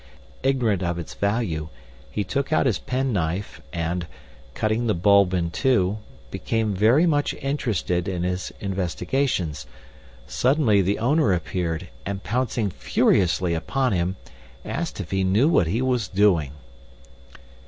Ignorant 0.41 0.81
if 0.81 0.97
its 0.97 1.13
value, 1.13 1.69
he 2.09 2.23
took 2.23 2.51
out 2.51 2.65
his 2.65 2.79
penknife 2.79 3.61
and, 3.71 4.07
cutting 4.55 4.87
the 4.87 4.95
bulb 4.95 5.31
in 5.35 5.51
two, 5.51 5.99
became 6.31 6.73
very 6.73 7.05
much 7.05 7.35
interested 7.35 8.07
in 8.07 8.23
his 8.23 8.51
investigations. 8.59 9.67
Suddenly 10.25 10.81
the 10.81 10.97
owner 10.97 11.33
appeared 11.33 11.89
and, 12.03 12.23
pouncing 12.23 12.71
furiously 12.71 13.53
upon 13.53 13.91
him, 13.91 14.15
asked 14.65 14.99
if 14.99 15.11
he 15.11 15.23
knew 15.23 15.47
what 15.47 15.67
he 15.67 15.83
was 15.83 16.07
doing. 16.07 16.53